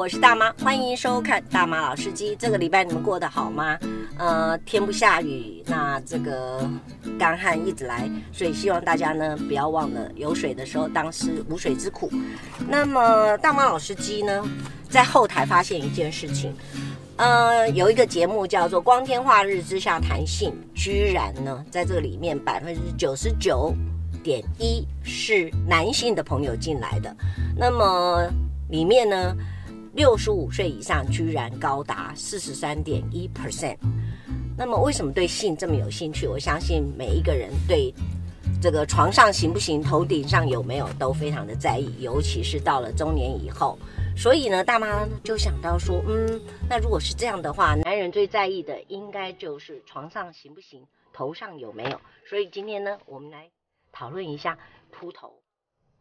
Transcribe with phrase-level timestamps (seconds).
[0.00, 2.34] 我是大妈，欢迎收看大妈老司机。
[2.38, 3.78] 这个礼拜你们过得好吗？
[4.16, 6.66] 呃，天不下雨，那这个
[7.18, 12.10] 干旱一直来，所以希望大家呢不要忘了有水的时候当思无水之苦。
[12.66, 14.42] 那么大妈老司机呢，
[14.88, 16.56] 在后台发现一件事情，
[17.16, 23.74] 呃，有一个节目叫做《光天化日之下谈性》，居然呢在这里面百分之九十九
[24.22, 27.14] 点一是男性的朋友进来的，
[27.54, 28.26] 那么
[28.70, 29.36] 里面呢，
[29.92, 33.76] 六十五岁以上居然高达四十三点一 percent。
[34.56, 36.26] 那么为什么对性这么有兴趣？
[36.26, 37.92] 我相信每一个人对
[38.60, 43.78] 这个床上行不行、头顶上有没有都非常的在意，尤其是到了中年以后。
[44.16, 52.00] 所以呢，大妈就想到说，嗯，那如果是这样的话，男人最在意的应该就是床上行不行、头上有没有。
[52.28, 53.50] 所以今天呢，我们来
[53.90, 54.58] 讨论一下
[54.92, 55.40] 秃头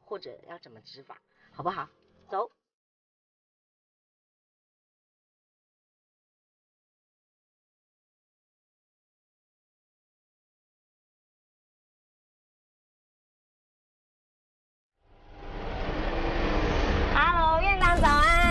[0.01, 1.17] 或者要怎么治法，
[1.51, 1.87] 好不好？
[2.29, 2.51] 走。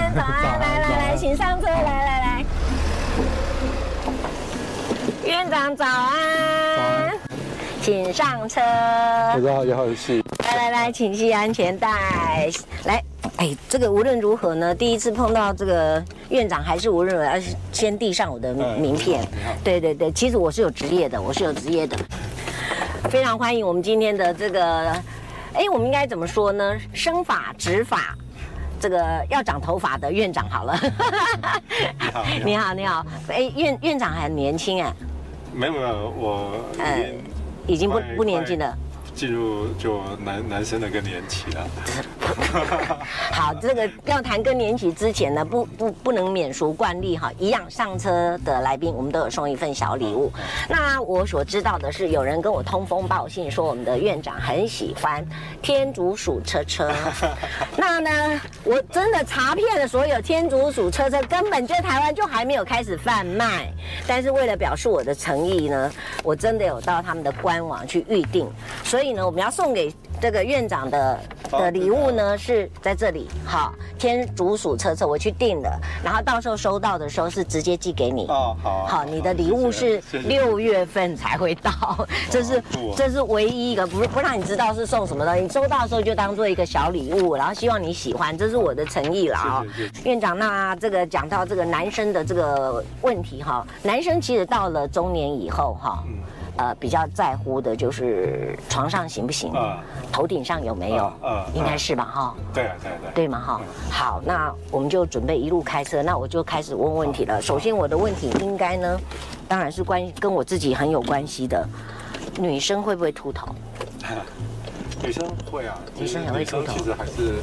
[1.19, 2.45] 请上车，来来来，
[5.25, 7.13] 院长早安，
[7.83, 8.61] 请上车。
[8.61, 10.23] 大家好，你好，是。
[10.47, 11.89] 来来来，请系安全带。
[12.85, 13.05] 来，
[13.37, 19.27] 哎，这个无论如何呢，第一次碰到这个院长，还是无论如何要先递上我的名片。
[19.63, 21.99] 对对对，其实我是有职业的，我是有职业的。
[23.11, 24.91] 非常欢迎我们今天的这个，
[25.53, 26.79] 哎，我们应该怎么说呢？
[26.95, 28.17] 生发、植发。
[28.81, 30.79] 这个要长头发的院长好了，
[32.01, 34.93] 你好，你好，你好，哎，院院长还很年轻哎，
[35.53, 37.11] 没有没有，我呃
[37.67, 38.77] 已经不不年轻了。
[39.15, 41.67] 进入就男男生的更年期了。
[43.33, 50.31] 好，这个要谈更年期之前呢，不不不能免俗惯例哈，一样上车的来宾我们都有送一份小礼物。
[50.69, 55.27] 那我所知道的是，有人跟我通风报信说，我们的院长很喜欢
[55.61, 56.93] 天竺鼠车车。
[57.77, 63.69] 那呢，我真的查遍了所有天竺鼠车车，根本就台湾就还没有开始贩卖。
[64.07, 68.49] 但是为了表示我的诚意呢，我真的有到他们的官网去预定，
[68.85, 69.09] 所以。
[69.09, 69.91] 呢，我们要送给
[70.21, 71.19] 这个院长的
[71.51, 73.29] 的礼物呢，是在这里。
[73.45, 78.27] 好，天竺鼠车车我去订了，然后到时候收到的时候是直接寄给你。
[78.27, 78.87] 哦，好。
[78.87, 82.63] 好，你的礼物是六月份才会到，这是
[82.97, 89.65] 这是唯一一个不不让你知道是送什么东西，你收到的时候就当做一个小礼物，然后希望你喜欢，这是我的诚意了啊。
[90.05, 96.05] 院长，那这个讲到这个男生的这个问题哈，男生其实到了中年以后哈。
[96.59, 99.79] 呃，比较在乎的就是床上行不行，呃、
[100.13, 102.35] 头顶上有没有，呃呃、应该是吧，哈。
[102.53, 103.15] 对啊，对对。
[103.15, 103.61] 对嘛，哈。
[103.91, 107.41] 好，那我们就准备一路开车，那我就开始问问题了。
[107.41, 109.01] 首先，我的问题应该呢，
[109.47, 111.65] 当然是关跟我自己很有关系的，
[112.41, 113.55] 女生会不会秃头？
[115.01, 116.73] 女生会啊，女生也会秃头。
[116.73, 117.35] 其实还是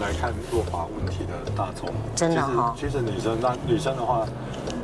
[0.00, 1.88] 来看落发问题的大众。
[2.16, 2.74] 真的哈、哦。
[2.76, 4.26] 其实女生，那女生的话。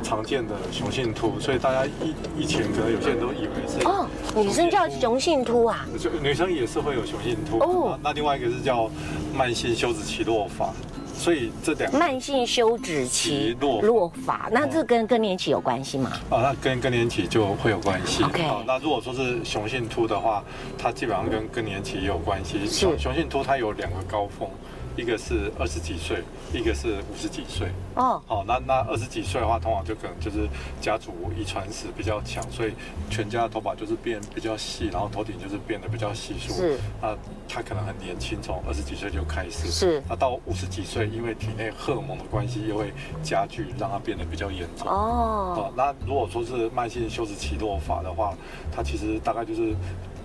[0.05, 7.99] 常见的雄性秃，所以大家以以前可能有些人都以为是哦，女生叫雄性秃啊，就女生也是会有雄性秃哦。
[8.03, 8.87] 那另外一个是叫
[9.35, 10.71] 慢性休止期落发，
[11.17, 16.11] 所以这两个慢性休止期落落发，那这跟更年期有关系吗？
[16.29, 18.23] 啊，那跟更年期就会有关系。
[18.23, 20.43] OK，那如果说是雄性秃的话，
[20.77, 22.67] 它基本上跟更年期也有关系。
[22.67, 24.47] 雄雄性秃它有两个高峰。
[24.95, 26.23] 一个是二十几岁，
[26.53, 27.67] 一个是五十几岁。
[27.95, 30.47] 哦，好，那那二十几岁的话，通常就可能就是
[30.81, 32.73] 家族遗传史比较强，所以
[33.09, 36.53] 全家的头发就是变比较细，然后头顶就是变得比较稀疏。
[36.53, 37.15] 是，那
[37.47, 39.69] 他可能很年轻，从二十几岁就开始。
[39.69, 44.87] 是，那到五十几岁，因为体内荷尔蒙的关系，又会加剧，让他变得比较严重。
[44.87, 48.33] 哦，好，那如果说是慢性休止期落发的话，
[48.71, 49.75] 它其实大概就是。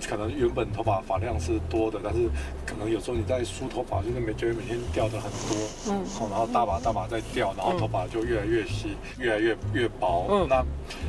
[0.08, 2.29] 可能原本头发发量是多的，但是
[2.67, 10.26] 可能有时候你在梳头发，就是每觉得每天掉的很多，嗯，然后大把大把在掉，然后头发就越来越稀，越来越越薄。
[10.31, 10.64] 嗯，那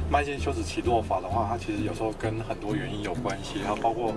[0.10, 4.14] 慢性休止期落发的话，它其实有时候跟很多原因有关系，它包括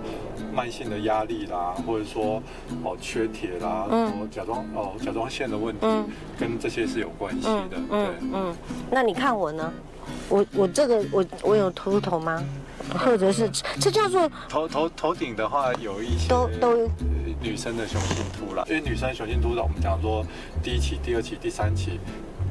[0.53, 2.41] 慢性的压力啦，或者说
[2.83, 6.07] 哦缺铁啦，嗯，甲状哦甲状腺的问题，嗯，
[6.39, 7.69] 跟这些是有关系的。
[7.69, 8.55] 对，嗯，
[8.91, 9.73] 那你看我呢？
[10.29, 12.43] 我我这个我我有秃头吗？
[12.89, 13.49] 或者是
[13.79, 16.89] 这叫做头头头顶的话，有一些都都
[17.41, 20.25] 女生的雄性秃了，因为女生雄性秃的，我们讲说
[20.63, 21.99] 第一期、第二期、第三期，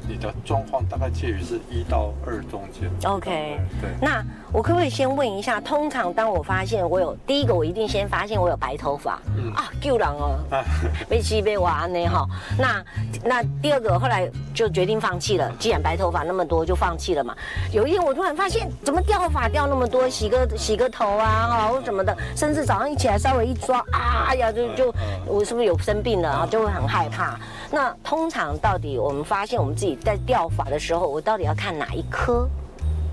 [0.08, 2.90] 你的状况大概介于是一到二中间。
[3.10, 3.90] OK，对。
[4.00, 4.24] 那
[4.54, 10.38] 我可不可以先问一下，通常当我发现我有第一个，我一定先发现我有白头发，嗯、啊，救人哦，
[11.10, 12.24] 被气被挖呢哈。
[12.56, 12.84] 那
[13.24, 17.34] 那第二个后来就决定放弃了，既然白头发那么多，就放弃了嘛。
[17.72, 20.08] 有一天我突然发现，怎么掉发掉那么多？
[20.08, 24.94] 洗个洗个头啊，哈，或什么的，甚至早上一起来稍微一抓，啊哎呀，就就
[25.26, 26.46] 我是不是有生病了啊？
[26.48, 27.36] 就会很害怕。
[27.72, 32.48] 那通常到底我们发现我们自己在掉发的时候，我到底要看哪一科？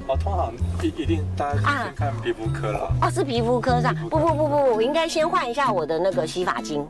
[0.07, 2.92] 哦，通常一一定大家先看皮肤科了。
[3.01, 3.95] 哦，是皮肤科上？
[4.09, 6.86] 不不不不，我应该先换一下我的那个洗发精。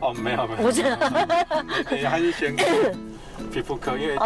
[0.00, 0.82] 哦，没有没有，不是，
[1.90, 2.66] 你还是先看。
[3.52, 4.16] 皮肤科，因为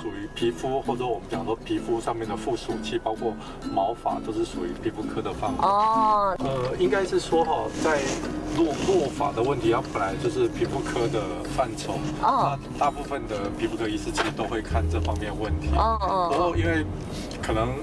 [0.00, 3.34] 属于皮肤，或者我们讲说皮肤上面的附属器，包括
[3.72, 5.58] 毛发，都是属于皮肤科的范围。
[5.62, 8.00] 哦，呃，应该是说哈，在
[8.56, 11.20] 落落发的问题，它本来就是皮肤科的
[11.56, 11.94] 范畴。
[12.22, 15.68] 哦，那大部分的皮肤科医师其实都会看这方面问题。
[15.76, 16.30] 哦哦。
[16.30, 16.84] 不过因为
[17.42, 17.74] 可能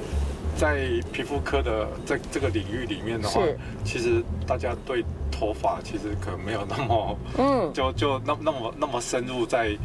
[0.55, 3.41] 在皮肤科的在这个领域里面的话，
[3.83, 9.77] 其实大家对头发其实可能没有那么，嗯，就就那那么那么深入在。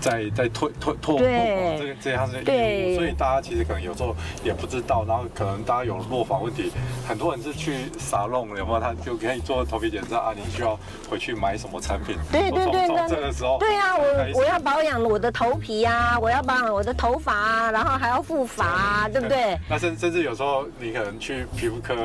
[0.00, 4.14] 在在推推拓对这个这样子业务，所以大家其实可能有时候
[4.44, 6.70] 也不知道，然后可能大家有落发问题，
[7.08, 8.80] 很多人是去沙龙，有没有？
[8.80, 10.78] 他就可以做头皮检查啊，你需要
[11.08, 12.16] 回去买什么产品？
[12.30, 19.58] 对对对，从这个时候，对啊，我我要保养我的头皮啊，我要保养我的头发啊，然后还要护发啊，对不对？
[19.68, 21.96] 那甚甚至有时候你可能去皮肤科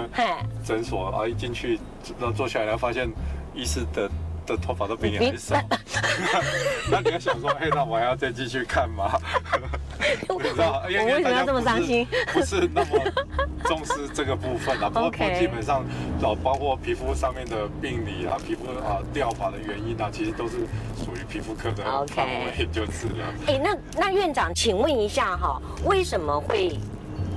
[0.66, 1.80] 诊所啊，一进去
[2.20, 3.10] 然后坐下来，然后发现
[3.54, 4.10] 医师的。
[4.52, 5.56] 的头发都比你还少，
[6.92, 9.20] 那你要想说，哎，那我还要再继续看吗？
[10.28, 12.08] 我知道，因为为什么要这么伤心？
[12.34, 13.00] 不是那么
[13.66, 14.90] 重视这个部分啊。
[14.94, 15.84] 不过基本上，
[16.22, 20.58] 老包括皮肤上面的病理啊，皮肤啊掉发的原因啊，其实都是
[20.98, 23.34] 属于皮肤科的范围，就是了。
[23.48, 26.80] 哎，那那院长，请问一下哈，为什么会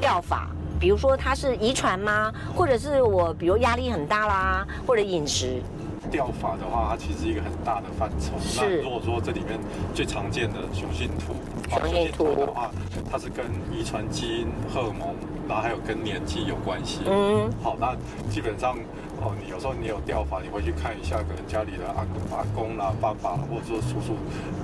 [0.01, 0.49] 掉发？
[0.81, 2.33] 比如说它是遗传吗？
[2.55, 5.63] 或者是我比如压力很大啦，或者饮食？
[6.11, 8.33] 掉法的话，它其实是一个很大的范畴。
[8.41, 8.61] 是。
[8.61, 9.59] 那如果说这里面
[9.95, 11.35] 最常见的雄性秃，
[11.71, 12.71] 雄性秃的话，
[13.11, 15.15] 它是跟遗传基因、荷尔蒙，
[15.49, 17.01] 然后还有跟年纪有关系。
[17.07, 17.51] 嗯。
[17.63, 17.95] 好，那
[18.31, 18.77] 基本上。
[19.25, 24.15] 哦，你有时候你有掉发，你回去看一下，可能家里的阿公、阿公啦、爸爸，或者说叔叔、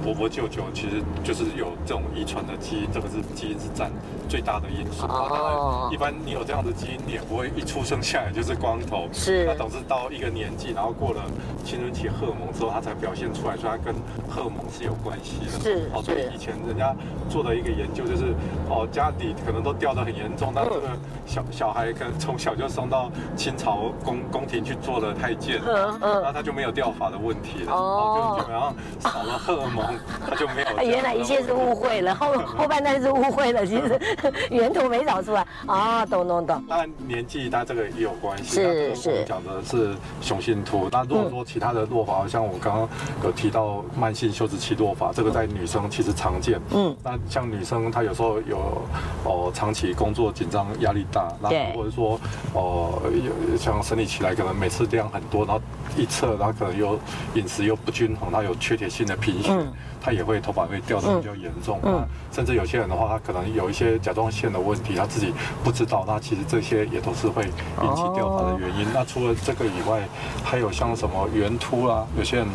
[0.04, 3.90] 伯伯、舅舅，其实就是有这种遗传的基因，这个是基因是占
[4.28, 5.06] 最大的因素。
[5.06, 5.88] 哦。
[5.90, 9.08] 一般你有这样的基因，你也不会一出生下来就是光头。
[9.12, 9.46] 是。
[9.46, 11.24] 那总是到一个年纪，然后过了
[11.64, 13.94] 青春期荷尔蒙之后，他才表现出来，所以它跟
[14.28, 15.58] 荷尔蒙是有关系的。
[15.58, 15.90] 是。
[15.94, 16.94] 哦，所以以前人家
[17.30, 18.34] 做的一个研究就是，
[18.68, 20.88] 哦，家底可能都掉得很严重，那这个
[21.24, 24.46] 小小孩可能从小就送到清朝宫宫。
[24.50, 29.94] 宫廷去做了太监，嗯嗯，那他就没有掉发的问题了，哦，就基本上少了荷尔蒙，
[30.28, 30.68] 他就没有。
[30.82, 34.00] 原来一切是误会了，后后半段是误会了，其实
[34.50, 36.64] 源头没找出来啊，懂懂懂。
[36.68, 39.24] 当然年纪，它这个也有关系，是是。
[39.24, 42.88] 讲的是雄性秃，那如果说其他的落发，像我刚刚
[43.22, 48.82] 有提到慢性休止期落发，这个在女生其实常见，嗯，那像女生她有时候有
[49.24, 52.18] 哦长期工作紧张压力大，那或者说
[52.52, 54.34] 哦有像生理期来。
[54.40, 55.60] 可能每次量很多，然后
[55.98, 56.98] 一测，然后可能又
[57.34, 59.54] 饮食又不均衡，他有缺铁性的贫血，
[60.00, 61.78] 他也会头发会掉的比较严重。
[61.82, 66.06] 嗯，甚至有些人的话，他可能有一些甲状腺的问题，他自己不知道。
[66.06, 68.86] 那其实这些也都是会引起掉发的原因。
[68.94, 70.00] 那除了这个以外，
[70.42, 72.46] 还有像什么圆秃啊，有些人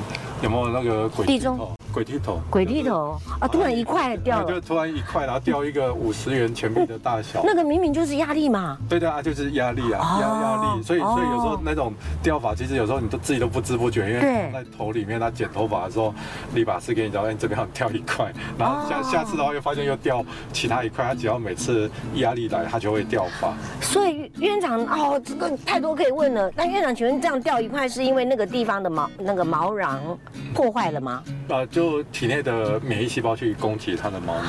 [0.41, 1.74] 有没有那个鬼地中？
[1.95, 3.47] 鬼剃头，鬼剃头啊！
[3.47, 7.41] 突然一块掉了，就突然一块，然后掉一个五十元钱币的大小。
[7.41, 8.77] 那个明明就是压力嘛。
[8.89, 10.83] 对的啊，就是压力啊，压压力。
[10.83, 14.19] 所以所以有时候那种掉发，其实有时候你都自己都不知不觉，因为
[14.51, 16.13] 在头里面，他剪头发的时候，
[16.53, 20.21] 理发师给你讲，你这边要掉一块，然后下下次的话又发现又掉
[20.51, 23.53] 其他一块，他只要每次压力来，他就会掉发。
[23.79, 26.51] 所以院长哦，这个太多可以问了。
[26.57, 30.19] 那院长，请问这样掉一块，是因为那个地方的毛那个毛囊
[30.53, 31.23] 破坏了吗？
[31.47, 31.84] 啊，就。
[31.85, 34.47] 就体内的免疫细胞去攻击它的毛囊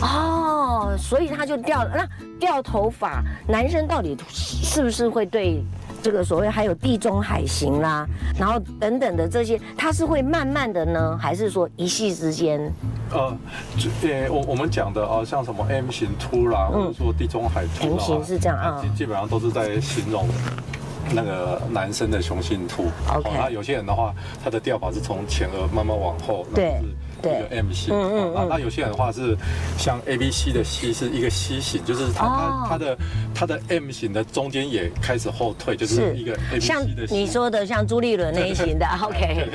[0.00, 1.90] 哦，所以它就掉了。
[1.92, 2.08] 那
[2.38, 5.60] 掉头发，男生到底是不是会对
[6.00, 8.06] 这个所谓还有地中海型啦，
[8.38, 12.60] 然后等等的这些，它是会慢慢的呢，还是说一夕之间？
[13.10, 13.36] 呃，
[14.02, 20.28] 呃，我我们讲的啊，像什么 M 型秃啦，或者说地中海秃，M 型是这样啊，基基本上都是在形容。
[21.12, 22.84] 那个男生的雄性秃，
[23.34, 26.80] 那有些人的话，他的掉法是从前额慢慢往后，对，
[27.20, 27.94] 一个 M 型。
[27.94, 28.48] 嗯嗯，嗯。
[28.48, 29.36] 那有些人的话是
[29.76, 32.98] 像 A B C 的 C 是一个 C 型，就是它它它的
[33.34, 37.06] 它的 M 型的中间也开始后退，就是一个 A B C 的。
[37.06, 39.48] 像你说的像朱立伦那一型的，OK。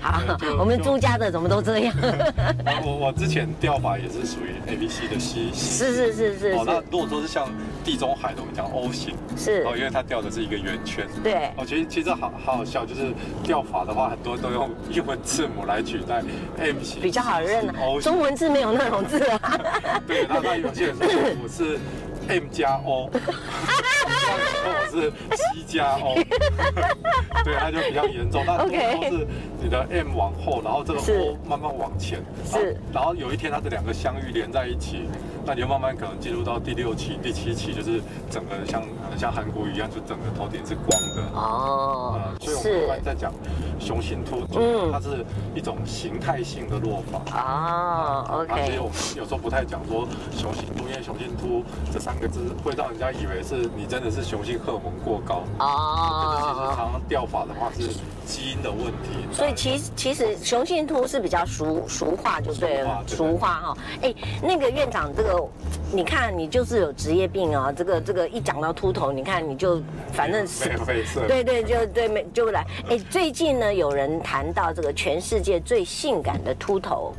[0.00, 0.20] 好，
[0.58, 1.94] 我们朱家的怎么都这样？
[2.84, 5.54] 我我之前钓法也是属于 A B C 的 C 型。
[5.54, 6.52] 是是是是。
[6.52, 7.48] 哦，那如果说是像
[7.84, 9.14] 地中海的，我们讲 O 型。
[9.36, 9.62] 是。
[9.66, 11.06] 哦，因为它钓的是一个圆圈。
[11.22, 11.52] 对。
[11.56, 16.22] 哦，其实其实好好好笑，就是钓法的话，很多都用英文字母来取代
[16.58, 17.00] M 型。
[17.00, 17.74] 比较好认啊。
[18.00, 19.60] 中文字没有那种字啊。
[20.06, 21.06] 对，那那有些人说
[21.42, 21.78] 我是
[22.28, 23.10] M 加 O。
[24.64, 26.14] 或者是西加 O，
[27.44, 28.44] 对，它就比较严重。
[28.46, 29.26] 那如果是
[29.60, 35.08] 你的 M 往后，然后这个 O 慢慢往前，是，然后有一天它的两个相遇连在一起，
[35.44, 38.82] 那你就慢慢可能进入到第六期、第七期，就是整个像
[39.16, 42.20] 像韩国一样，就整个头顶是光的哦。
[42.40, 43.32] 所以我们一般在讲
[43.78, 48.24] 雄性秃，嗯，它是一种形态性的落法啊。
[48.30, 50.06] OK，而且我们有时候不太讲说
[50.36, 56.36] 雄性秃，因为雄性秃这三个字会让人家以为是你真的是雄性荷尔蒙过高哦。
[56.40, 57.88] 其实常常钓法的话是
[58.26, 59.26] 基因的问题。
[59.32, 63.76] 所以其实其实雄性秃是比较俗俗话就对了，俗化哈。
[64.02, 65.48] 哎，那个院长这个，
[65.92, 67.72] 你看你就是有职业病啊。
[67.72, 69.80] 这个这个一讲到秃头，你看你就
[70.12, 70.70] 反正 是
[71.26, 72.66] 对对就对没就来。
[72.88, 77.12] 哎，最近呢有人谈到这个全世界最性感的秃头，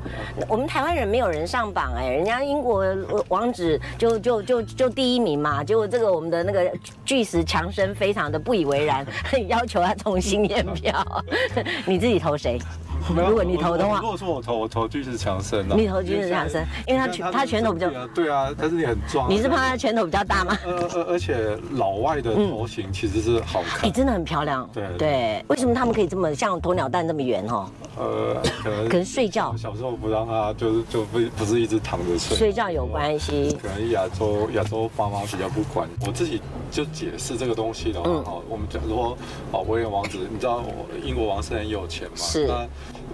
[0.47, 2.85] 我们台湾人没有人上榜哎，人家英国
[3.29, 5.63] 王子就就就就第一名嘛。
[5.63, 6.71] 结果这个我们的那个
[7.05, 9.05] 巨石强森非常的不以为然，
[9.47, 11.23] 要求他重新验票。
[11.85, 12.59] 你自己投谁？
[13.29, 15.75] 如果你投的话，如果说我投，我投巨石强森了。
[15.75, 19.29] 你投巨石强森，因为他拳他拳头比较对啊，但是你很壮。
[19.29, 20.57] 你是怕他拳头比较大吗？
[20.65, 24.69] 呃呃，而且老外的头型其实是好看，你真的很漂亮。
[24.73, 27.69] 对对，为什么他们可以这么像鸵鸟蛋这么圆哈？
[27.97, 29.55] 呃，可能可能睡觉。
[29.57, 32.37] 小时候不让他就是就不不是一直躺着睡。
[32.37, 33.57] 睡觉有关系。
[33.61, 35.87] 可能亚洲亚洲爸妈比较不管。
[36.05, 36.41] 我自己
[36.71, 39.17] 就解释这个东西的话，哦，我们讲说
[39.51, 40.63] 哦，威廉王子，你知道
[41.03, 42.15] 英国王室很有钱嘛？
[42.15, 42.49] 是。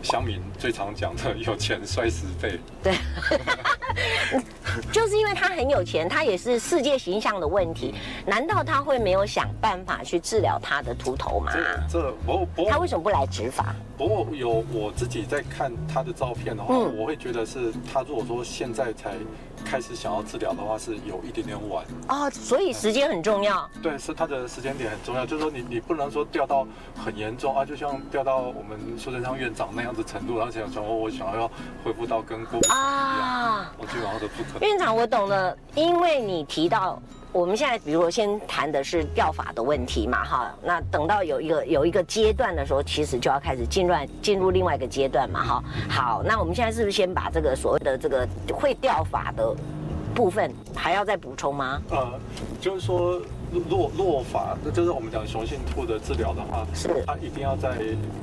[0.03, 2.95] 乡民最常讲的有钱摔十倍，对，
[4.91, 7.95] 就是因为他很有钱，他也是世界形象的问题。
[8.25, 11.51] 难道他会没有想办法去治疗他的秃头吗？
[11.89, 13.75] 这不不，他为什么不来植发？
[13.97, 19.13] 不过有我自己在看他的照片的话，嗯、我会觉得是他如果说现在才
[19.69, 22.29] 开始想要治疗的话，是有一点点晚啊。
[22.29, 23.69] 所以时间很重要。
[23.83, 25.25] 对，是他的时间点很重要。
[25.25, 31.51] 就是说你你不能说掉到很严重啊，就像掉到我们苏贞昌院长那样子程度，然后想说我想要
[31.83, 34.69] 恢复到跟过啊，我基本上都不可能。
[34.69, 37.01] 院长，我懂了，因为你提到。
[37.37, 45.63] 我们现在，比如说先谈的是钓法的问题嘛，哈，那等到有一个有一个阶段的时候，其实就要开始进入进入另外一个阶段嘛，哈。
[45.87, 49.55] 好，那我们现在是不是先把这个所谓的这个会钓法的
[50.15, 51.79] 部分还要再补充吗？
[51.91, 52.09] 啊，
[52.59, 53.21] 就是说。
[53.69, 57.77] 落落法，那就是我们讲雄性兔的治疗的话，是它一定要在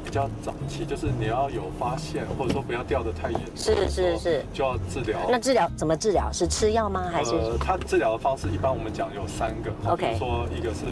[0.04, 5.18] 比较早期，就是你要有发现，或者说不要掉得太严重，是是是，就要治疗。
[5.30, 6.30] 那治疗怎么治疗？
[6.32, 7.08] 是吃药吗？
[7.12, 7.32] 还是？
[7.32, 10.84] 呃，它治疗的方式一般我们讲有三个，OK，说一个是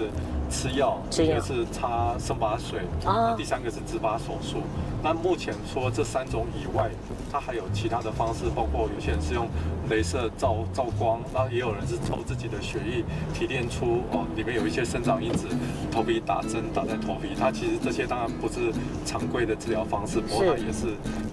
[0.52, 4.58] 吃药，一个是擦生发水，啊，第三个是植发手术。
[5.02, 6.90] 那目前说这三种以外，
[7.32, 9.48] 它还有其他的方式，包括有些人是用
[9.90, 15.46] 镭射照照光，然后也有人是抽自己的血液提炼出哦，里面有一些生长因子，
[15.90, 18.72] 头皮打针打在头皮，它其实这些当然不是
[19.06, 20.88] 常规的治疗方式，不过它也是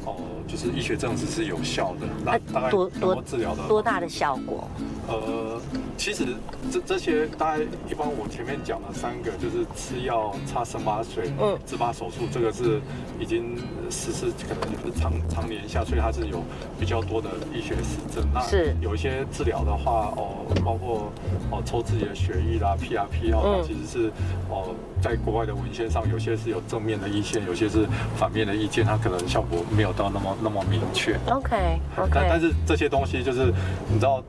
[0.06, 0.16] 哦，
[0.48, 2.08] 就是医学证实是有效的。
[2.26, 4.68] 那大概多多治疗的多大的效果？
[5.08, 5.60] 呃，
[6.00, 6.24] 其实
[6.72, 12.80] 这这些大概一般我前面讲的三个，就是吃药、擦生麻水、嗯，植发手术，这个是
[13.20, 13.58] 已经
[13.92, 16.42] 实施可能就是常常年下，所以它是有
[16.80, 18.26] 比较多的医学实证。
[18.34, 21.12] 那是有一些治疗的话，哦，包括
[21.52, 24.12] 哦抽自己的血液啦、PRP 哦，它其实是
[24.50, 31.20] 哦在国外的文献上，有些是有正面的意见，有些是反面的意见，它可能效果没有到那么那么明确。
[31.30, 33.54] OK OK，但但是这些东西就是
[33.90, 34.24] 你知道。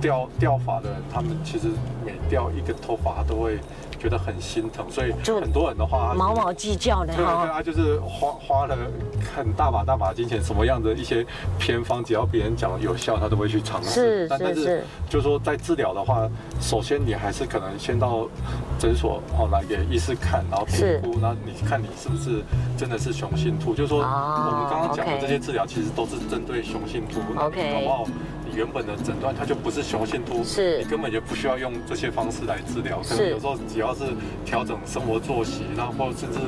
[0.00, 1.68] 钓钓法的人，他们其实
[2.04, 3.58] 每掉一根头发，他都会
[3.98, 8.76] 觉得很心疼，所以很多人的话，毛毛计较的，对对，他就是花花了
[9.34, 11.26] 很大把大把金钱，什么样的一些
[11.58, 13.90] 偏方，只要别人讲有效，他都会去尝试。
[13.90, 16.28] 是但但是，就是说在治疗的话，
[16.60, 18.26] 首先你还是可能先到
[18.78, 22.42] 诊所哦来给医师看，然后评估，然后你看你是不是
[22.76, 23.74] 真的是雄性秃。
[23.74, 28.04] 就是说我们刚刚讲的这些治疗，其实都是针对雄性秃，那你好不好？
[28.06, 28.12] 你
[28.54, 33.00] 原本的诊断它就不是雄性秃，是，你根本就不需要用这些方式来治疗。
[33.08, 34.04] 可能有时候只要是
[34.44, 36.38] 调整生活作息，然后甚至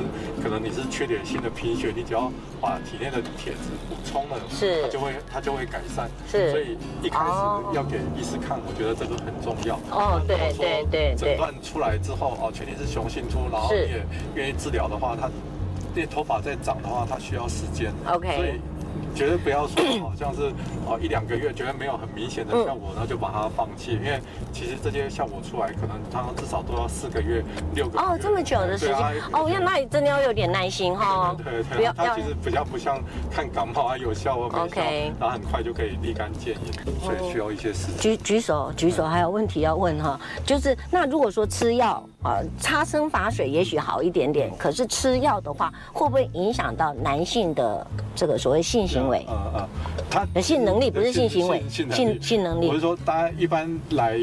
[0.41, 2.31] 可能你是缺铁性的贫血，你只要
[2.61, 6.09] 把体内的铁质补充了，是，它就会它就会改善。
[6.29, 7.31] 是，所以一开始
[7.73, 9.75] 要给医师看，我觉得这个很重要。
[9.91, 11.15] 哦，对对对对。
[11.15, 14.05] 诊断出来之后，哦，确定是雄性秃，然后你也
[14.35, 15.29] 愿意治疗的话，它
[15.95, 17.91] 那头发在长的话，它需要时间。
[18.07, 18.35] OK。
[18.35, 18.59] 所以。
[19.13, 20.51] 绝对不要说好像是
[20.85, 24.19] 哦一两个月觉得没有很明显的效果，然后就把它放弃，因为
[24.51, 27.43] 其实这些效果出来，可能它至少都要四个月、
[27.75, 28.97] 六个月哦，这么久的时间。
[29.31, 31.35] 哦，那那你真的要有点耐心哈。
[31.37, 33.01] 对对对，它其实比较不像
[33.31, 34.81] 看感冒啊，有效啊没效，
[35.19, 37.97] 然后很快就可以立竿见影，所以需要一些时间。
[37.97, 49.69] 举举手举手，还有问题要问哈，就是那如果说吃药啊，擦生发水也许好一点点，可是吃药的话，会不会影响到男性的这个所谓性行啊啊，
[50.09, 52.67] 他性能力不是性行为，性性性能力。
[52.67, 54.19] 我是说，大家一般来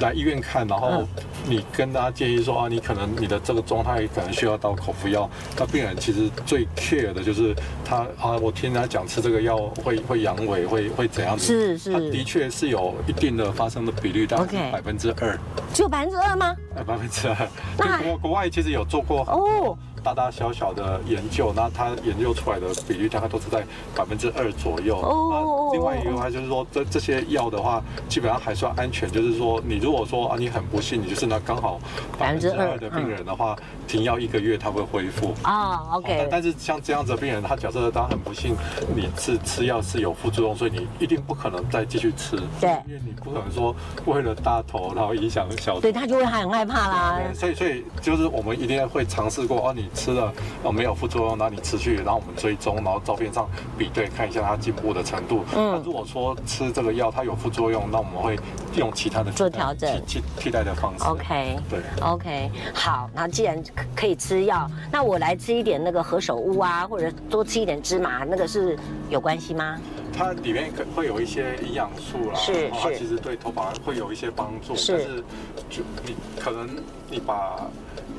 [0.00, 1.06] 来医院看，然后
[1.46, 5.28] 你跟大家建议说啊，你可能你的这个状态可能需要到口服药。
[5.58, 11.44] 那病人其实最 care 的就是他啊，我听他讲吃这个药会会阳痿，会会怎样子？
[11.46, 15.38] 是是，他的确是有一定的发生的比率，大概百分之二。
[15.74, 16.54] 只有百分之二吗？
[16.86, 17.36] 百分之二。
[17.78, 19.76] 那国国外其实有做过哦。
[20.02, 24.98] 大大小小的研究，那他研究出来的比率大概都是在百分之二左右。
[24.98, 25.70] 哦。
[25.72, 29.10] 另外一个话就是说，这这些药的话，基本上还算安全。
[29.10, 31.78] 就是说，你如果说啊，你很不幸，你就是那刚好
[32.18, 33.56] 百分之二的病人的话，
[33.86, 35.34] 停药一个月他会恢复。
[35.42, 36.28] 啊，OK。
[36.30, 38.56] 但是像这样子的病人，他假设他很不幸，
[38.94, 42.36] 你是吃药是有副作用，所以你一定不可能再继续吃。
[42.60, 42.70] 对。
[42.86, 43.74] 因为你不可能说
[44.06, 45.80] 为了大头，然后影响小头。
[45.80, 47.20] 对，他就会很害怕啦。
[47.34, 49.88] 所以，所以就是我们一定会尝试过哦，你。
[49.94, 50.32] 吃了
[50.62, 55.44] 哦，没有副作用，那你吃去，然后我们追踪，然后照片上比对，看一下它进步的程度。
[55.54, 58.38] 嗯，那如果说吃这个药它有副作用，那我们会
[58.74, 61.04] 用其他的做调整，替替替代的方式。
[61.04, 63.62] OK，对，OK，好，那既然
[63.94, 68.78] 可以吃药，那我来吃一点那个何首乌啊，或者多吃一点芝麻，那个是
[69.10, 69.78] 有关系吗？
[70.14, 75.24] 它里面可会有一些营养素啦，是是，它其实对头发会有一些帮助，是，但是
[75.70, 76.68] 就你可能
[77.10, 77.56] 你把。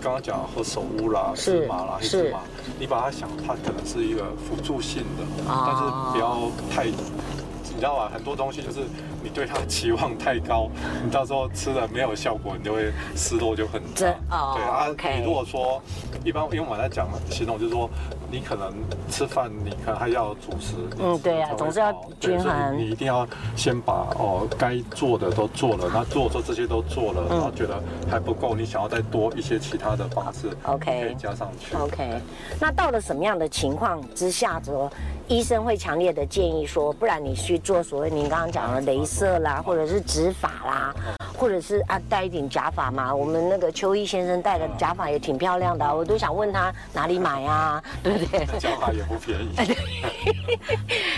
[0.04, 2.40] 刚刚讲的何首乌啦、芝麻啦、黑芝麻，
[2.78, 8.12] 你把它想，它可能是一个辅助性的，但是不要太，你知道吧？
[8.14, 8.82] 很多东西就是
[9.24, 10.70] 你对它的期望太高，
[11.04, 13.96] 你到时候吃了没有效果，你就会失落就很大。
[13.96, 15.82] 对啊，你如果说
[16.26, 17.90] 一般，因为我在讲形容就是说。
[18.34, 18.74] 你可能
[19.12, 20.74] 吃饭，你可能还要主食。
[21.00, 22.76] 嗯，对呀、啊，总是要均衡。
[22.76, 31.76] 你一定要先把哦该做的都做了，那做做这些都做了，嗯、然后觉得还不够，你想要再多一些其他的方式，OK，可以加上去。
[31.76, 32.20] OK，
[32.60, 34.92] 那到了什么样的情况之下，说
[35.28, 40.94] 医生会强烈的建议说，不然你去做所谓您刚刚讲的镭射啦，或者是植发啦。
[41.36, 43.14] 或者是啊，戴一顶假发嘛。
[43.14, 48.46] 我们那个邱毅先生戴的假发也挺漂亮的，我都想问他哪里买啊，对不对？
[48.60, 49.50] 假发也不便宜。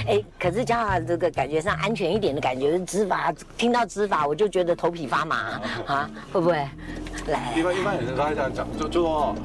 [0.07, 6.53] 哎，可是假发这个感觉上安全一点的感觉，植发听到植发我就觉得头皮发麻啊，会不会？
[7.27, 9.35] 来，一般一般人都会这样讲，就就说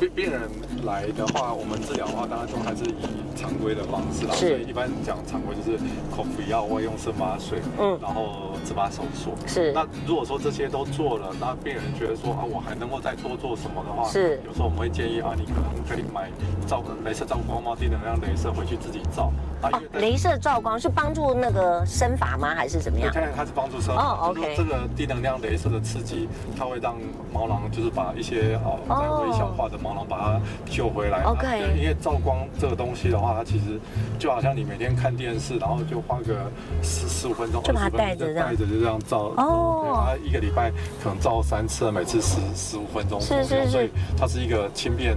[0.00, 0.40] 病病人
[0.82, 4.34] 来的话，我们治疗的话，当然都还是以常规的方式啦。
[4.34, 4.48] 是。
[4.48, 5.78] 所以一般讲常规就是
[6.14, 8.51] 口服药，或用生麻水，嗯，然后。
[8.62, 9.72] 植发手术是。
[9.72, 14.40] 那如果说这些都做了，那病人觉得说啊，我还能够再多做什么的话，是。
[14.46, 16.30] 有时候我们会建议啊，你可能可以买
[16.66, 17.76] 照镭射照光吗？
[17.78, 19.32] 低能量镭射回去自己照。
[19.62, 22.54] 啊，镭射照光是帮助那个生发吗？
[22.54, 23.12] 还是怎么样？
[23.12, 24.02] 现在它是帮助生发。
[24.02, 24.56] 哦，OK。
[24.56, 26.96] 这个低能量镭射的刺激，它会让
[27.32, 31.22] 毛囊就是把一些哦在微小化的毛囊把它救回来。
[31.22, 31.46] OK。
[31.76, 33.78] 因为照光这个东西的话，它其实
[34.18, 36.50] 就好像你每天看电视，然后就花个
[36.82, 38.51] 十十五分钟，就把它带着这样。
[38.56, 40.70] 就这样照哦，他一个礼拜
[41.02, 45.16] 可能照三次，每次十十五分钟左右，是是是，所以它是一个轻便，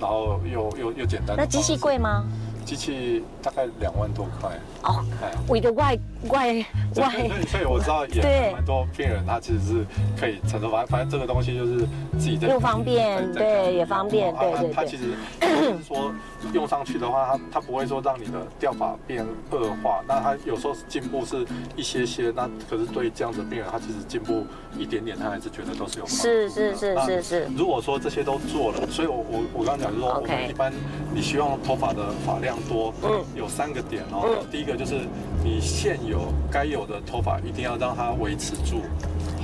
[0.00, 1.36] 然后又又又简单。
[1.36, 2.24] 那机器贵吗？
[2.64, 4.50] 机器大概两万多块
[4.82, 5.04] 哦，
[5.46, 5.96] 我的外
[6.28, 6.54] 外
[6.96, 9.86] 外，所以我知道也蛮多病人他其实是
[10.18, 11.80] 可以承受，反正反正这个东西就是
[12.18, 14.72] 自己在又方便，对也方便，对对。
[14.72, 16.12] 他其实是说
[16.52, 21.46] 用上去的话，他他不会说让你的掉发变恶化，那他有时候进步是
[21.76, 24.46] 一些些，那可是对于这样子的病人，他其实进步
[24.78, 26.06] 一点点，他还是觉得都是有。
[26.06, 27.48] 是是是是是。
[27.56, 30.72] 如果说这些都做了，所以我我我刚刚讲就是说，我们一般
[31.12, 32.53] 你希望头发的发量。
[32.68, 34.38] 多，嗯，有三个点哦。
[34.40, 35.00] 嗯、第一个就是
[35.42, 38.82] 你现有该有的头发一定要让它维持住，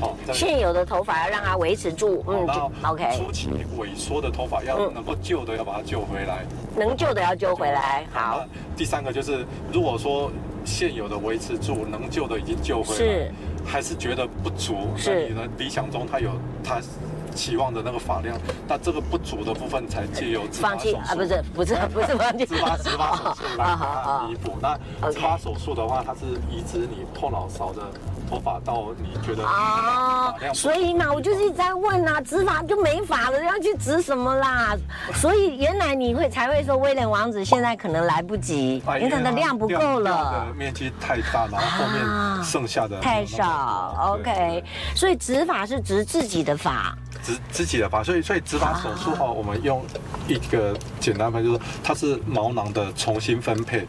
[0.01, 0.17] 好。
[0.33, 3.17] 现有的头发要让它维持住，嗯，然后 OK。
[3.17, 6.45] 初期萎缩的头发要能够救的要把它救回来，
[6.77, 8.45] 能救的要救回来，好。
[8.77, 10.31] 第三个就是如果说
[10.65, 13.33] 现有的维持住，能救的已经救回来，是
[13.65, 14.89] 还是觉得不足？
[14.97, 15.43] 是那你呢？
[15.59, 16.31] 理想中他有
[16.63, 16.81] 他
[17.35, 18.37] 期望的那个发量，
[18.69, 23.77] 那这个不足的部分才借由植发手术啊，不是不是不是放弃植发植发手术来
[24.29, 24.57] 弥补。
[24.61, 24.77] 那
[25.11, 27.83] 植发手术的话，它是移植你后脑勺的。
[28.31, 34.77] 头发到你觉得啊，所以嘛，我就是一直在问啊，植发就没法了，要去植什么啦？
[35.15, 43.97] 所以原来你会才会说威廉王子现在可能来不及，因为它的量不够了，面积太大，然后后面剩下的太少。
[44.13, 44.63] OK，
[44.95, 49.83] 所以植发是植自己的发，植自己的发，所以所以植发手术哦，我们用
[50.29, 53.87] 一个简单分就是它是毛囊的重新分配。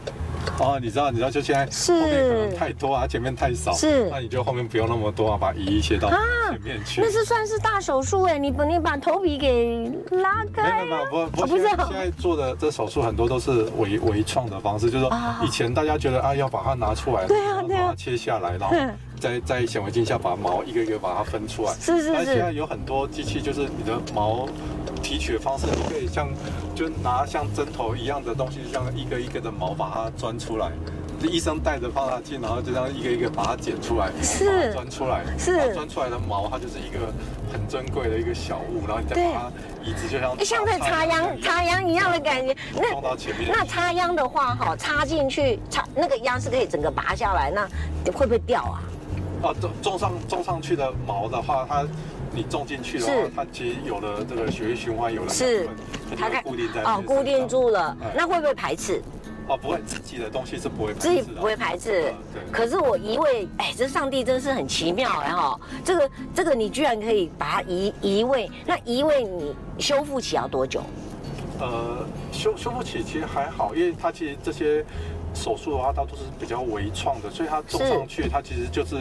[0.58, 7.00] 哦，你知道，你知道，就现在后面可能太多啊，前面太少，是，那你就后面不用那么多啊，把移一些到前面去。
[7.00, 10.72] 那是算是大手术哎，你把你把头皮给拉开。
[10.72, 15.12] 没有没有，不不，不是现在做的这手术很多都是微微创的方式，就是说
[15.44, 18.74] 以前大家觉得啊要把它拿出来，对啊对啊，把它切下来，然后
[19.22, 21.72] 在在显微镜下把毛一个一个把它分出来。
[21.80, 22.16] 是是是。
[22.16, 24.48] 而现在有很多机器，就是你的毛
[25.00, 26.28] 提取的方式，你可以像。
[26.74, 30.72] 就拿像针头一样的东西，像一个一个的毛把它钻出来，
[31.20, 37.12] 这医生带着放大镜，然后就这样一个一个把它剪出来，是钻出来，是钻出来的毛，它就是一个
[37.52, 39.52] 很珍贵的一个小物，然后你再把它
[39.84, 42.56] 移植，就像像在插秧插秧一样的感觉。
[42.74, 47.68] 那到前面，那插秧的话，哈，插进去插那个秧是可以整个拔下来，那
[48.12, 48.80] 会不会掉啊？
[49.42, 51.86] 啊，种种上种上去的毛的话，它。
[52.34, 55.68] 你种进去的话，它其实有了这个血液循环，有了是，
[56.16, 59.02] 它固定在哦，固定住了，那会不会排斥？
[59.46, 62.10] 哦，不会，自己的东西是不会排斥，自己不会排斥。
[62.32, 62.42] 对。
[62.50, 70.82] 可是我移位，哎，这上帝真是很奇妙，然后这个这个你居然可以把它移移位，那移位你修复期要多久？
[71.60, 71.98] 呃，
[72.32, 74.82] 修修复期其实还好，因为它其实这些。
[75.34, 78.96] 手术的话，它都是比较微创的，所以它种上去，它其实就是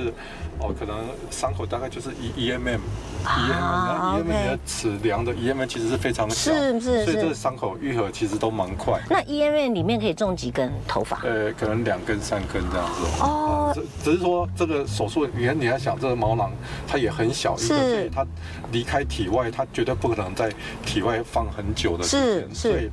[0.59, 0.95] 哦，可能
[1.29, 2.81] 伤口大概就是一 E M M，E
[3.25, 8.99] M M，E M M 的尺量的 E M M 其实是非常小，是是，所以这个伤口愈合其实都蛮快。
[9.09, 11.21] 那 E M M 里面可以种几根头发？
[11.23, 13.01] 呃，可能两根三根这样子。
[13.21, 16.51] 哦，只只是说这个手术，你看你要想这个毛囊
[16.87, 18.25] 它也很小，是，所以它
[18.71, 20.51] 离开体外，它绝对不可能在
[20.85, 22.89] 体外放很久的时间，所以。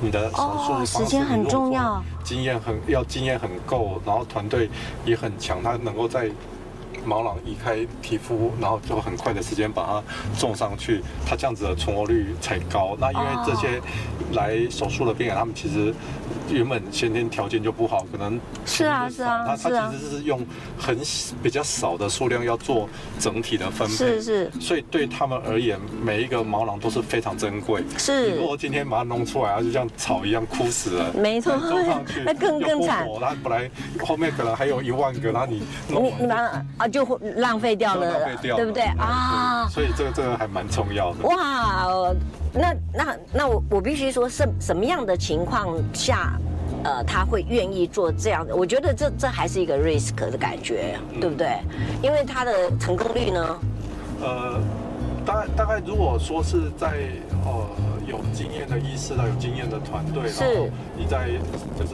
[0.00, 4.68] 你的手术时间很重要，经验很要经验很够，然后团队
[5.04, 6.30] 也很强，他能够在
[7.06, 10.02] 毛囊移开皮肤，然后就很快的时间把它
[10.38, 12.96] 种上去，它这样子的存活率才高。
[12.98, 13.80] 那因为这些
[14.32, 15.94] 来手术的病人，他们其实。
[16.48, 20.46] 原本先天条件就不好，可能是啊是啊，他他其实是用
[20.78, 20.96] 很
[21.42, 22.88] 比较少的数量要做
[23.18, 27.82] 整体的分配，是是，所以对他们而言，每一个毛囊都是非常珍贵。
[27.98, 33.04] 是，你如果今天把它弄出来，它就像草一样枯死了，没错，种上去那更更惨。
[33.20, 33.68] 它本来
[34.04, 36.86] 后面可能还有一万个，然后你你你把它啊。
[36.86, 36.95] 就
[37.36, 39.68] 浪费掉了，浪费掉，对不对啊？
[39.70, 41.24] 所以这个这个还蛮重要的。
[41.28, 42.12] 哇。
[42.58, 46.38] 那那那我我必须说，什什么样的情况下，
[46.84, 48.56] 呃，他会愿意做这样的？
[48.56, 51.58] 我觉得这这还是一个 risk 的感觉，嗯、对不对？
[52.02, 53.58] 因为他的成功率呢？
[54.22, 54.58] 呃，
[55.26, 56.96] 大概大概如果说是在
[57.44, 57.66] 呃
[58.06, 61.28] 有经验的医师啦，有经验的团队，是然后你在
[61.78, 61.92] 就是。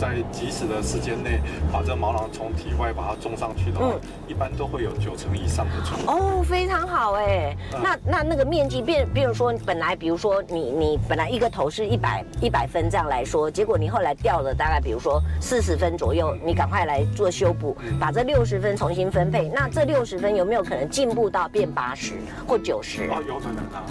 [0.00, 6.12] 在及时的时间内把这毛囊从体外把它种上去的话，嗯、一般都会有九成以上的存活。
[6.14, 7.54] 哦，非常好哎。
[7.74, 19.50] 嗯、那那那个面积变，比如说本来，比如说你你本来一个头是一百一百分这样来说，结果你后来掉了大概比如说四十分左右，你赶快来做修补，嗯、把这六十分重新分配。
[19.50, 22.14] 那这六十分有没有可能进步到变八十
[22.48, 23.02] 或九十？
[23.10, 23.84] 哦，有可能啊。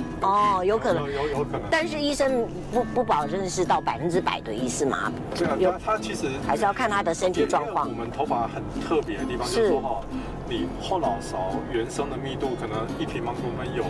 [0.57, 1.61] 哦，有可能，有有，有可能。
[1.69, 5.11] 但是医生不不保证是到百分之百的意思吗？
[5.35, 5.98] 对啊，有他。
[6.01, 7.87] 其实还是要看他的身体状况。
[7.87, 10.01] 我们头发很特别的地方就是说哈，
[10.47, 13.83] 你后脑勺原生的密度可能一平方公分有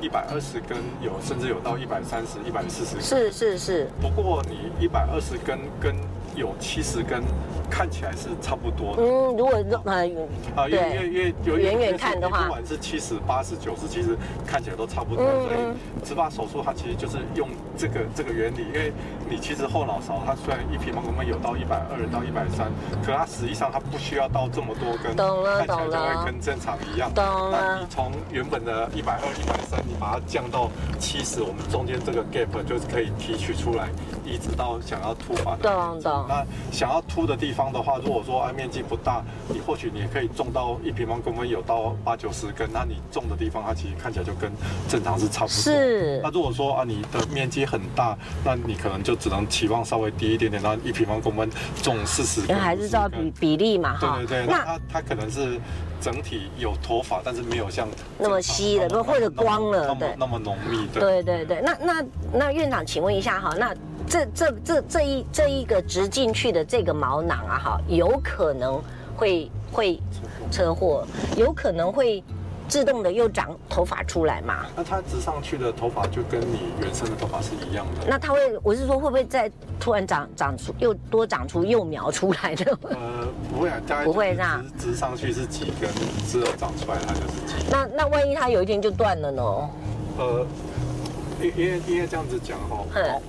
[0.00, 3.02] 一百二十根，有甚至有到一百三十、一百四十根。
[3.02, 3.88] 是是是。
[4.00, 5.94] 不过你一百二十根跟
[6.34, 7.22] 有七十根
[7.70, 9.02] 看起来是差不多的。
[9.02, 9.52] 嗯，如果
[9.84, 9.98] 呃
[10.54, 14.16] 啊，因为因为有远远看的话，不管是七十、八十、九十，其实
[14.46, 15.24] 看起来都差不多。
[15.24, 18.92] 所以植发手术它其实就是用这个这个原理，因为
[19.28, 22.70] 你其实后脑勺它虽然一平方公分有到一百二到一百三，
[23.04, 27.12] 可它实际上它不需要到这么多根，懂了懂了，看起来就会跟正常一样。
[27.14, 27.50] 懂了。
[27.50, 33.88] 那你从原本的一百二、一百三，你把它降到七十，我们中间这个 gap 就是可以提取出来。
[34.24, 35.70] 移植到想要凸发的。
[36.28, 44.50] 那想要凸的地方的话，如果说啊面积不大，你或许你也可以种到一平方公分有到八九十根，那你种的地方它其实看起来就跟
[44.88, 45.48] 正常是差不多。
[45.48, 46.20] 是。
[46.22, 51.50] 那如果说啊你的面积很大，那你可能就只能期望稍微低一点点，那一平方公分
[51.82, 52.58] 种四十根。
[52.58, 54.16] 还是照比比例嘛哈。
[54.18, 54.46] 对对对。
[54.46, 55.60] 那它它可能是。
[56.04, 57.88] 整体有脱发，但是没有像
[58.18, 61.00] 那么稀了，不，或者光了，对，那么浓密的。
[61.00, 63.74] 对对对，那那那院长，请问一下哈，那
[64.06, 68.78] 这这这这一这一个植进去的这个毛囊啊哈，有可能
[69.16, 69.98] 会会
[70.50, 71.06] 车祸，
[71.38, 72.22] 有可能会。
[72.68, 74.66] 自动的又长头发出来嘛？
[74.76, 78.06] 那它植上去的头发就跟你原生的头发是一样的。
[78.08, 82.78] 那它会，我是说会不会再突然长长出又多长出幼苗出来的？
[82.82, 84.64] 呃，不会啊，大概不会这样。
[84.78, 85.90] 植上去是几根，
[86.26, 87.70] 之后长出来它就是几根。
[87.70, 89.42] 那那万一它有一天就断了呢？
[90.18, 90.46] 呃。
[91.44, 92.78] 因因为因为这样子讲哈，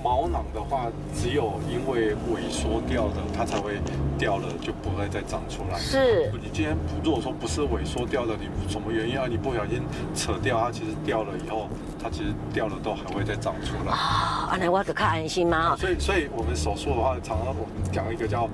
[0.02, 3.74] 毛毛囊的话，只有因为萎缩掉的，它才会
[4.18, 5.78] 掉了，就不会再长出来。
[5.78, 6.30] 是。
[6.32, 6.74] 你今天
[7.04, 9.26] 如果说不是萎缩掉的，你什么原因啊？
[9.28, 9.82] 你不小心
[10.14, 11.68] 扯掉它，其实掉了以后，
[12.02, 13.92] 它其实掉了都还会再长出来。
[13.92, 15.76] 啊，那我可看安心吗？
[15.76, 18.48] 所以所以我们手术的话，常常我们讲一个叫。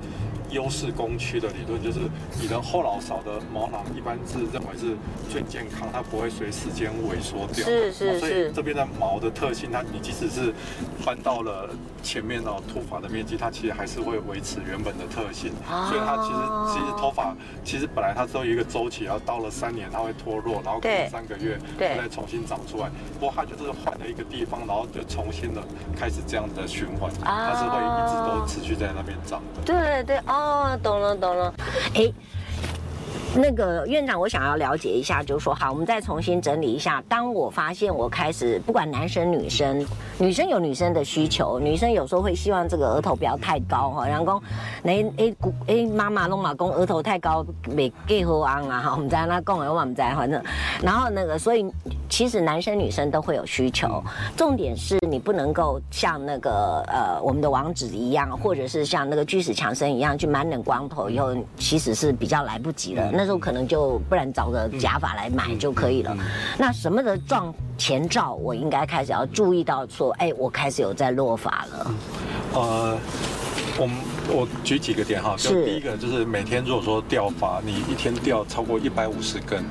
[0.53, 1.99] 优势工区的理论就是，
[2.39, 4.95] 你的后脑勺的毛囊一般是认为是
[5.29, 7.65] 最健康，它不会随时间萎缩掉。
[7.65, 8.19] 是是是。
[8.19, 10.53] 所以这边的毛的特性，它你即使是
[11.01, 11.69] 翻到了
[12.03, 15.51] 前面哦，秃发的面积，它其实还是会维持原本的特性。
[15.89, 22.91] 所以它其实其实头发其实本来它只有一个周期，然后到了三年它会脱落，然后过三个月它再重新长出来。
[23.19, 25.61] 不过它就是换了一个地方，然后就重新的
[25.97, 29.61] 开始这样的循环，它是会一直都持续在那边长的。
[29.65, 30.42] 对对哦。
[30.43, 31.53] 哦，懂了懂了，
[31.95, 32.11] 哎，
[33.35, 37.03] 那个院长，我想要了解一下，就是说，好，我们再重新整理一下。
[37.09, 39.85] 当我发现我开始，不管男生女生，
[40.19, 44.41] 女生有女生的需求，女生有时候会希望这个额头不要太高哈，然后
[44.83, 45.35] 那哎
[45.67, 50.41] 哎妈妈龙马公额头太高没给好安啊哈，我们在那供我们在反正，
[50.81, 51.65] 然后那个所以。
[52.09, 54.03] 其实男生女生都会有需求，
[54.37, 63.09] 重点是你不能够像那个呃我们的王子一样，或者是像那个巨石强森一样去满脸光头，以后其实是比较来不及了。
[63.11, 66.15] 那时候可能就不然找个假发来买就可以了。
[66.57, 71.95] 那什么的状前兆，我应该开始要注意到说，哎，我开始有在落发了。
[72.53, 72.97] 呃，
[73.79, 73.95] 我们
[74.29, 79.63] 我举几个点哈，就第一个就是每天如果说掉发，你一天掉超过一百五十根。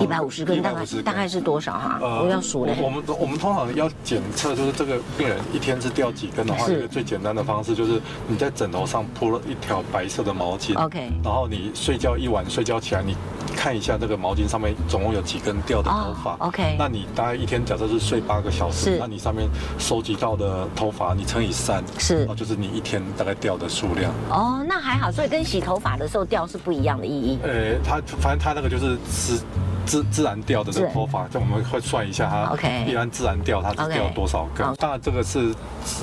[0.00, 1.98] 一百五十根大概大概是多少哈？
[2.00, 2.74] 呃，我要数嘞。
[2.80, 13.16] 我们我们通常要检测，就是这个病人一天是掉几根的话，一个最简单的方式就是你在枕头上铺了一条白色的毛巾，OK，然后你睡觉一晚睡觉起来，你
[13.56, 24.12] 看一下这个毛巾上面总共有几根掉的头发，OK，那你大概一天假设是睡八个小时，那你上面收集到的头发你乘以三，是，哦就是你一天大概掉的数量。
[24.30, 27.38] 哦，那还好，所以跟洗头发的时候掉是不一样的意义。
[27.42, 29.42] 呃，它反正它那个就是是。
[29.84, 34.66] 自自然掉的这个头发，就我们会算一下它，一般自然掉它是掉多少根。
[34.76, 35.54] 当然这个是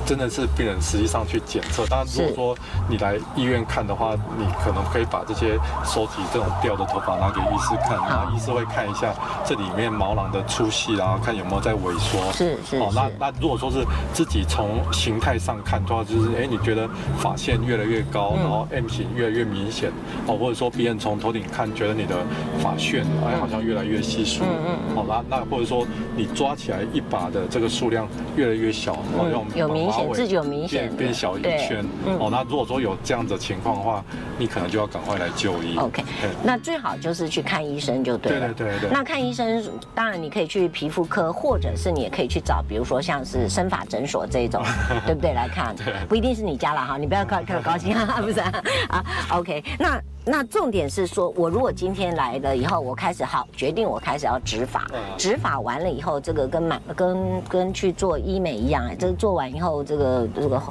[0.06, 1.86] 真的是病人实际上去检测。
[1.88, 2.58] 当然如果说
[2.90, 9.14] 你来医院看的话，你可能可以把这些收集这种掉的头发拿给医师看，然后医师会看一下
[9.46, 12.32] 这里面毛囊的粗细，然后看有没有在萎缩。
[12.32, 12.78] 是是。
[12.78, 16.88] 哦，那那如果说是自己从形态上看的话，就是哎你觉得
[17.18, 19.92] 发线越来越高，然后 M 型越来越明显，
[20.28, 22.16] 哦，或者说别人从头顶看觉得你的
[22.62, 31.86] 发旋哎好像越来越稀疏，嗯嗯，好，吧那或者说你抓起来一把的这个数量越来越小，哦，用有明显自己有明显变小一圈，
[32.20, 34.04] 哦，那如果说有这样的情况的话，
[34.40, 35.78] 你可能就要赶快来就医。
[35.78, 36.04] OK，
[36.44, 38.52] 那最好就是去看医生就对了。
[38.54, 38.90] 对对对。
[38.90, 44.64] 那看医生，当然你可以去皮肤科，或者是你也可以去找，比如说像是生发诊所这种，
[45.06, 45.34] 对不对？
[45.34, 45.76] 来看，
[46.08, 50.02] 不一定是你家了哈，你不要看看高兴哈， 不是啊？OK，那。
[50.30, 54.86] 那重点是说，我如果今天来了以后，我开始好决定，我开始要植发。
[55.18, 60.62] 植发完了以后，这个跟满跟跟去做医美一样，哎，这个做完以后，这个这个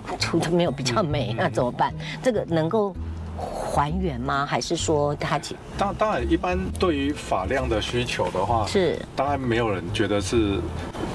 [0.40, 1.92] 就没有比较美，那怎么办？
[2.22, 2.94] 这个能够
[3.36, 4.46] 还原吗？
[4.46, 5.40] 还是说它？
[5.76, 10.60] 当当然，一般对于发量的需求的话，是当然没有人觉得是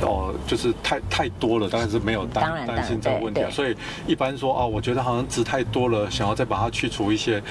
[0.02, 3.42] 哦，就是太太多了，当然是没有担担心这个问题。
[3.50, 3.74] 所以
[4.06, 7.42] 一般说啊，我觉得好像植太多了，想要再把它去除一些。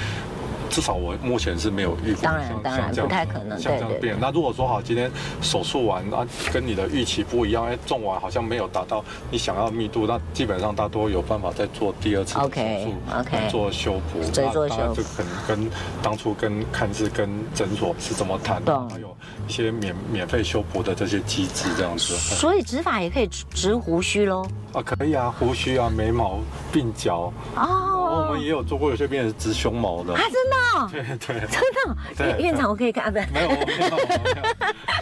[0.73, 4.17] 至少我目前是没有遇过，当然当然不太可能，像这样变。
[4.19, 5.09] 那如果说好，今天
[5.43, 14.23] 手术完啊，跟你的预期不一样，哎，种完好像没有达到你想要的密度，那基本上大多有办法再做第二次手术，OK，做修补。
[14.33, 15.71] 再做修补，那就可能跟
[16.03, 19.15] 当初跟看是跟诊所是怎么谈的，还有
[19.47, 22.15] 一些免免费修补的这些机制这样子。
[22.17, 24.47] 所以植发也可以植胡须喽。
[24.73, 26.41] 啊，可以啊，胡须啊，眉毛、
[26.73, 31.49] 鬓角哦，我们也有做过，有些病人是植胸毛的啊，真的，对对，
[32.17, 33.97] 真的，院长我可以看，不，没有，没有。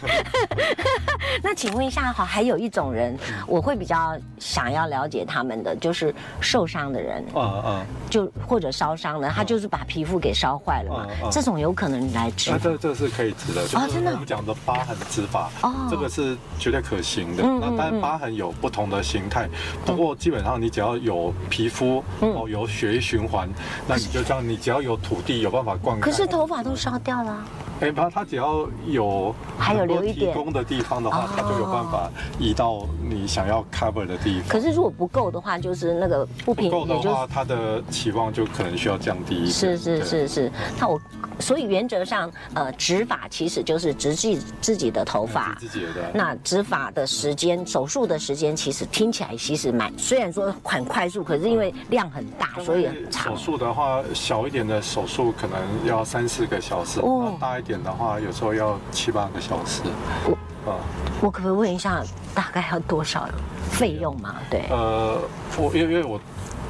[1.43, 19.49] 那请问一下哈，还有一种人，我会比较想要了解他们的，就是受伤的人，嗯嗯，就或者烧伤了，他就是把皮肤给烧坏了嘛，这种有可能来植，这这是可以植的，哦，真的，我们讲的疤痕植法，哦，这个是绝对可行的，那但是疤痕有不同的形态。
[19.85, 23.49] 不过基本上你只要有皮肤，哦，有血液循环，
[23.87, 26.01] 那你就这样，你只要有土地，有办法灌溉。
[26.01, 27.45] 可是头发都烧掉了。
[27.81, 34.49] 哎，它它只要有还有留一点提供的地方的话，它就有办法移到你想要 cover 的地方。
[34.49, 39.51] 可是如果不够的话，就是那个不平，不够的话，它的期望就可能需要降低。
[39.51, 41.01] 是是是是，那我。
[41.39, 45.57] 所以原则上，呃，植发其实就是植自自己的头发。
[45.59, 46.11] 自己的。
[46.13, 53.35] 那植发的时间，手术的时间，其实听起来其实蛮，虽然说很快速，可是因为量很大，所以很长。
[53.35, 59.83] 手术的话，小一点的手术可能要三四个小时，哦，大一点的话，有时候要七八个小时。
[60.25, 60.79] 我，啊，
[61.21, 62.03] 我可不可以问一下，
[62.35, 63.29] 大概要多少
[63.71, 64.37] 费用吗？
[64.49, 64.65] 对。
[64.71, 65.19] 呃，
[65.59, 66.21] 我因为因为我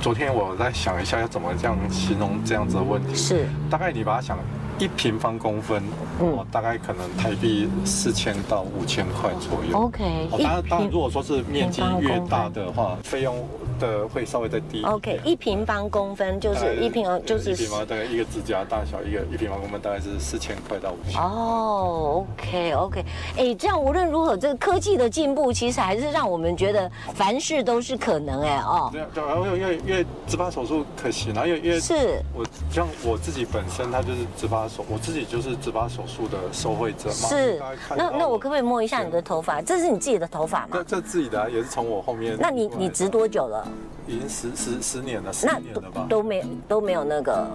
[0.01, 4.37] 昨天我在想一下要怎么这样形容这样子的问题，是大概你把它想。
[4.81, 5.83] 一平方公分，
[6.21, 9.77] 哦，大概可能台币四千到五千块左右。
[9.77, 13.47] OK，当然，当然，如果说是面积越大的话，费用
[13.81, 14.85] 的会稍微再低。
[14.85, 21.21] OK，一平方公分就是一平方就是一平方大概一个指甲大小，一个一平方公分大概是四千块到五千。
[21.21, 23.05] 哦，OK OK，
[23.37, 28.91] 哎，这样无论如何，这个科技的进步其实还是让我们觉得凡事都是可能哎哦。
[28.93, 34.85] 对对，然后因为因为植发手术可行，然后因为因为是我像我自己本身，他就是植发手。
[34.89, 37.29] 我自己就是植发手术的受惠者嘛。
[37.29, 37.63] 是，
[37.97, 39.63] 那那我可不可以摸一下你的头发？
[39.63, 40.69] 这是你自己的头发吗？
[40.73, 42.37] 这这自己的，也是从我后面。
[42.39, 43.67] 那你你植多久了？
[44.07, 46.07] 已经十十十年了，十年了吧？
[46.09, 47.47] 都没都没有那个。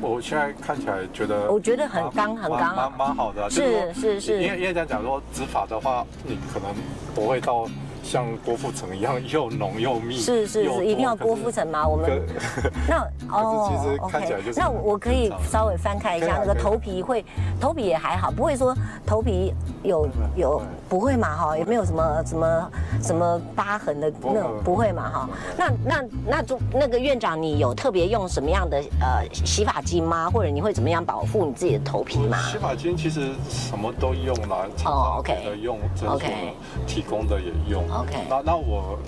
[0.00, 3.48] 我现在看起来觉得，我觉得很刚很刚，蛮蛮好的。
[3.50, 6.68] 是是是，因为因为这样讲说执法的话，你可能
[7.14, 7.66] 不会到。
[8.02, 11.86] 像郭富城一样又浓又密，是是是，一定要郭富城吗？
[11.86, 12.22] 我们
[12.88, 13.70] 那哦。
[14.56, 17.24] 那我可以稍微翻开一下，那个头皮会，
[17.60, 18.74] 头皮也还好，不会说
[19.06, 21.56] 头皮有有不会嘛哈？
[21.56, 22.70] 也没有什么什么
[23.02, 25.28] 什么疤痕的那种，不会嘛哈？
[25.56, 30.28] 那那那就那个院长，你有特别用什么样的呃洗发精吗？
[30.28, 32.38] 或者你会怎么样保护你自己的头皮吗？
[32.50, 36.20] 洗发精其实什么都用啦，哦，OK，用诊所
[36.86, 37.82] 提供的也用。
[37.92, 38.98] OK，那那我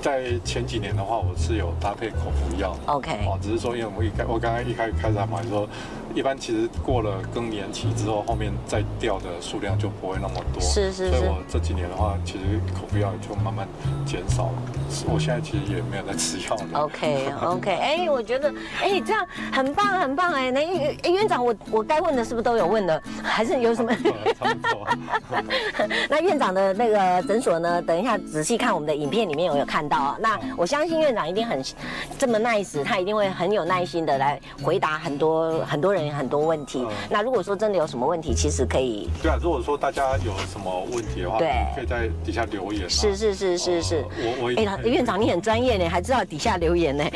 [0.00, 2.74] 在前几年的话，我是有搭配口服药。
[2.86, 5.68] OK，哦，只是说因为我一开我刚刚一开始开始还蛮，说。
[6.14, 10.62] 一般其实过了更年期之后，后面再掉的数量就不会那么多。
[10.62, 11.10] 是是是。
[11.10, 12.38] 所以我这几年的话，其实
[12.74, 13.66] 口服药就慢慢
[14.04, 14.52] 减少了。
[15.10, 16.80] 我现在其实也没有在吃药了。
[16.80, 20.50] OK OK，哎，我觉得哎这样很棒很棒哎。
[20.50, 23.02] 那哎院长，我我该问的是不是都有问的？
[23.24, 23.90] 还是有什么？
[26.10, 27.80] 那院长的那个诊所呢？
[27.80, 30.16] 等一下仔细看我们的影片里面有没有看到啊。
[30.20, 31.62] 那我相信院长一定很
[32.18, 36.01] 这么 nice，他一定会很有耐心的来回答很多很多人。
[36.10, 39.08] 很多问题，那如果说真的有什么问题，其实可以。
[39.22, 42.88] 对啊，如果说大家有什么问题的话，对，可以在底下留言。
[42.88, 44.04] 是是是是是。
[44.16, 47.04] 我我哎，院长你很专业呢，还知道底下留言呢。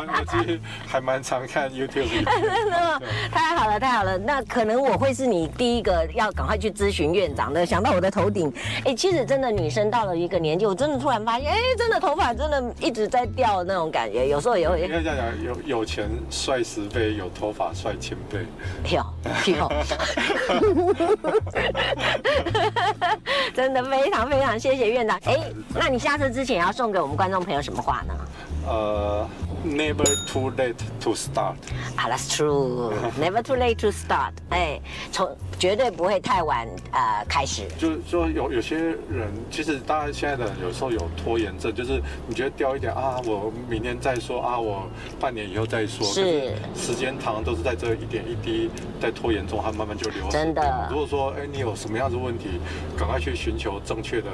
[0.00, 2.08] 我其实还蛮常看 YouTube。
[2.24, 7.64] 真的，太好了太好了，那可能我会是你第一个要赶快去咨询院长的。
[7.66, 8.52] 想到我的头顶，
[8.84, 14.80] 哎，其实真的女生到了一个年纪，我真的突然发现，哎，真的头发真的一直在掉那种感觉，有时候也会。
[14.80, 16.87] 应该这样讲，有有钱帅死。
[16.88, 18.44] 倍有头发帅前辈，
[18.82, 19.68] 跳跳，
[23.54, 25.16] 真的非常非常谢谢院长。
[25.24, 25.38] 哎，
[25.74, 28.14] 那你下车之前要送给我们观众朋友什么话呢？
[28.66, 29.28] 呃。
[29.68, 31.56] Never too late to start.
[31.94, 32.92] 啊，That's true.
[33.20, 34.32] Never too late to start.
[34.48, 34.80] 哎，
[35.12, 37.68] 从绝对不会太晚呃开始。
[37.78, 44.88] 就是说有有些人，其实大家现在的人有时候有拖延症，就是你觉得掉一点啊，我明天再说啊，我
[45.20, 46.06] 半年以后再说。
[46.06, 46.54] 是。
[46.74, 50.30] 时间长都是在这一点一滴在拖延中，它慢慢就流失。
[50.30, 50.88] 真的。
[50.90, 52.60] 如果说哎，你有什么样子问题，
[52.96, 54.28] 赶快去寻求正确的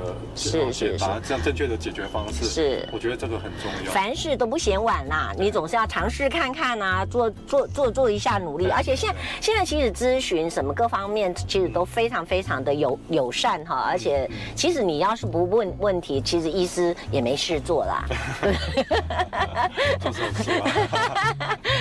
[0.70, 2.44] 解答，这样正确的解决方式。
[2.44, 2.88] 是。
[2.92, 3.90] 我觉得这个很重要。
[3.90, 5.23] 凡事都不嫌晚啦。
[5.24, 8.68] 嘛，你总是要尝试看看啊，做做做做一下努力。
[8.68, 18.04] 而且现在现在其实咨询什么各方面其实都非常非常的友友善哈，而且其实你要是不问问题，其实医师也没事做啦。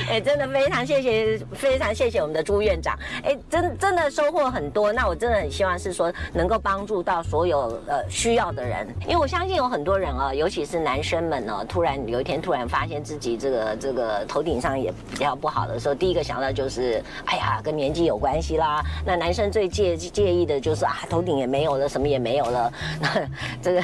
[0.10, 2.98] 哎，真的非常谢谢，非常谢谢我们的朱院长。
[3.24, 4.94] 哎，真真的收获很多。
[4.94, 18.84] 那我真的很希望是说能够帮助到所有呃需要的人，因为我相信有很多人啊，尤其是男生们呢，突然有一天突然发现自己这个这个头顶上也比较不好的时候，第一个想到就是，哎呀，跟年纪有关系啦。
[19.06, 23.30] 那男生最介介意的就是啊，头顶也没有了，什么也没有了，那
[23.62, 23.84] 这个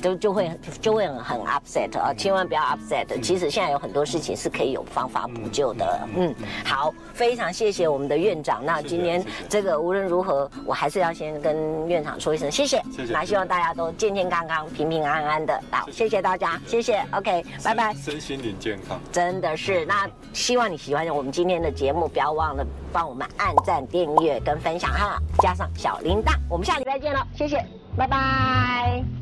[0.00, 3.06] 就就会 就会很 upset 啊，千万不要 upset。
[3.20, 6.08] 其实现在有很多事情是可以有方法补救的。
[6.16, 6.34] 嗯，
[6.64, 8.64] 好，非常谢谢我们的院长。
[8.64, 12.82] 那今天这个无论如何，我还是要先跟院长说一声谢谢。
[12.90, 13.12] 谢谢。
[13.12, 15.60] 那希望大家都健健康康、平平安安的。
[15.70, 17.04] 好，谢谢大家，谢谢。
[17.12, 17.94] OK，拜拜。
[17.94, 18.71] 身心灵健
[19.10, 19.84] 真的是。
[19.86, 26.34] 那希望你喜欢我们今天的节目，不要忘了帮我们按赞、订阅跟分享哈，加上小铃铛。
[26.48, 27.64] 我们下礼拜见了，谢谢，
[27.96, 29.21] 拜拜。